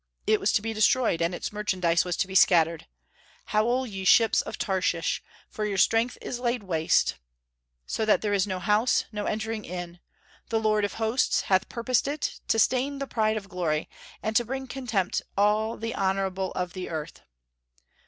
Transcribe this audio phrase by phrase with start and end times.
[0.25, 2.87] It was to be destroyed, and its merchandise was to be scattered.
[3.45, 5.21] "Howl, ye ships of Tarshish!
[5.47, 7.17] for your strength is laid waste,
[7.85, 9.99] so that there is no house, no entering in....
[10.49, 13.89] The Lord of Hosts hath purposed it, to stain the pride of glory,
[14.23, 17.21] and bring to contempt all the honorable of the earth."